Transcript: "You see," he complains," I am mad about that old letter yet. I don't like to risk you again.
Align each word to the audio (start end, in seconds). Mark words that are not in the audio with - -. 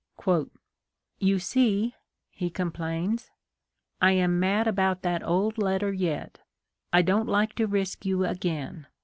"You 1.19 1.37
see," 1.37 1.93
he 2.31 2.49
complains," 2.49 3.29
I 4.01 4.13
am 4.13 4.39
mad 4.39 4.67
about 4.67 5.03
that 5.03 5.21
old 5.21 5.59
letter 5.59 5.93
yet. 5.93 6.39
I 6.91 7.03
don't 7.03 7.27
like 7.29 7.53
to 7.57 7.67
risk 7.67 8.03
you 8.03 8.25
again. 8.25 8.87